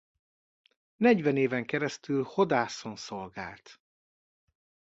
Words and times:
Negyven 0.95 1.37
éven 1.37 1.65
keresztül 1.65 2.23
Hodászon 2.23 2.95
szolgált. 2.95 3.81